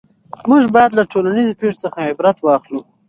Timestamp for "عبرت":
2.09-2.37